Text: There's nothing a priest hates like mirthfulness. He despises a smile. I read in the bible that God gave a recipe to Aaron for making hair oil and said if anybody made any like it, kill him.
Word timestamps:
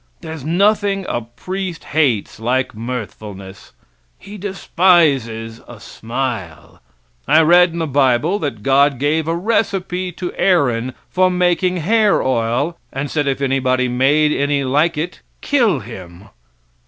There's 0.21 0.43
nothing 0.43 1.05
a 1.07 1.21
priest 1.21 1.83
hates 1.83 2.39
like 2.39 2.73
mirthfulness. 2.73 3.73
He 4.17 4.35
despises 4.35 5.61
a 5.67 5.79
smile. 5.79 6.81
I 7.27 7.41
read 7.41 7.73
in 7.73 7.77
the 7.77 7.85
bible 7.85 8.39
that 8.39 8.63
God 8.63 8.97
gave 8.97 9.27
a 9.27 9.35
recipe 9.35 10.11
to 10.13 10.33
Aaron 10.33 10.95
for 11.07 11.29
making 11.29 11.77
hair 11.77 12.19
oil 12.19 12.79
and 12.91 13.11
said 13.11 13.27
if 13.27 13.41
anybody 13.41 13.87
made 13.87 14.31
any 14.31 14.63
like 14.63 14.97
it, 14.97 15.21
kill 15.39 15.81
him. 15.81 16.29